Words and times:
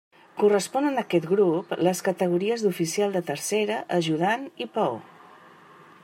Corresponen 0.41 0.95
a 0.95 1.01
aquest 1.07 1.25
grup 1.31 1.73
les 1.87 2.01
categories 2.07 2.63
d'oficial 2.67 3.13
de 3.17 3.21
tercera, 3.27 3.77
ajudant 4.01 4.47
i 4.65 4.67
peó. 4.79 4.97